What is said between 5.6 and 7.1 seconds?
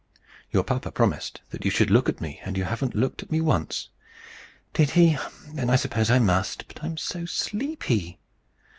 I suppose I must. But I am